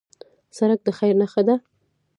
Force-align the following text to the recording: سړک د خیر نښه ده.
سړک 0.57 0.79
د 0.85 0.89
خیر 0.97 1.13
نښه 1.21 1.41
ده. 1.47 1.55